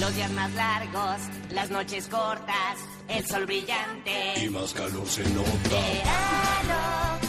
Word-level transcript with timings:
Los 0.00 0.16
días 0.16 0.30
más 0.32 0.50
largos, 0.54 1.20
las 1.50 1.70
noches 1.70 2.08
cortas, 2.08 2.78
el 3.08 3.26
sol 3.26 3.44
brillante. 3.44 4.42
Y 4.42 4.48
más 4.48 4.72
calor 4.72 5.06
se 5.06 5.22
nota. 5.28 5.50
Verano 5.68 7.19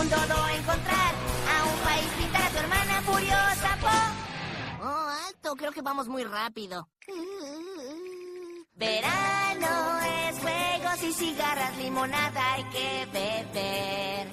Un 0.00 0.08
dodo 0.08 0.48
encontrar, 0.48 1.12
a 1.54 1.64
un 1.64 1.78
país 1.84 2.08
pintar 2.16 2.50
tu 2.50 2.58
hermana 2.58 3.02
furiosa, 3.02 3.76
po. 3.82 3.88
Oh, 4.82 5.08
alto, 5.28 5.54
creo 5.56 5.72
que 5.72 5.82
vamos 5.82 6.08
muy 6.08 6.24
rápido. 6.24 6.88
Verano 8.74 10.00
es 10.00 10.38
juegos 10.38 11.02
y 11.02 11.12
cigarras, 11.12 11.76
limonada 11.76 12.52
hay 12.54 12.64
que 12.64 13.06
beber. 13.12 14.26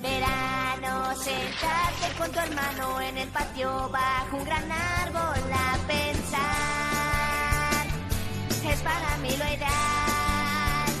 Verano, 0.00 1.14
sentarte 1.16 2.16
con 2.16 2.32
tu 2.32 2.38
hermano 2.38 2.98
en 3.02 3.18
el 3.18 3.28
patio 3.28 3.90
bajo 3.90 4.36
un 4.38 4.44
gran 4.46 4.72
árbol 4.72 5.52
a 5.52 5.76
pensar. 5.86 6.46
Es 8.72 8.80
para 8.80 9.16
mí 9.18 9.28
lo 9.28 9.44
ideal. 9.44 10.92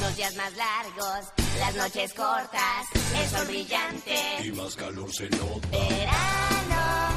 Los 0.00 0.16
días 0.16 0.34
más 0.34 0.52
largos, 0.56 1.43
las 1.58 1.74
noches 1.76 2.12
cortas, 2.14 2.86
el 2.94 3.28
sol 3.28 3.46
brillante 3.46 4.16
y 4.44 4.52
más 4.52 4.74
calor 4.76 5.12
se 5.12 5.28
nota. 5.30 5.68
Verano. 5.70 7.13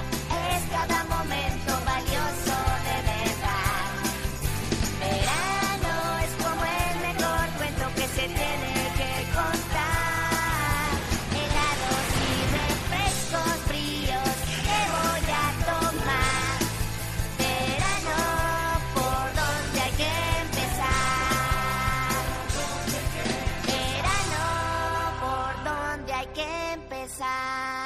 さ 27.17 27.46